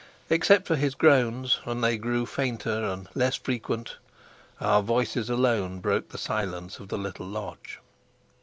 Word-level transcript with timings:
Except 0.31 0.65
for 0.65 0.75
his 0.77 0.95
groans 0.95 1.59
and 1.63 1.83
they 1.83 1.95
grew 1.95 2.25
fainter 2.25 2.83
and 2.85 3.07
less 3.13 3.35
frequent 3.35 3.97
our 4.59 4.81
voices 4.81 5.29
alone 5.29 5.79
broke 5.79 6.09
the 6.09 6.17
silence 6.17 6.79
of 6.79 6.87
the 6.87 6.97
little 6.97 7.27
lodge. 7.27 7.77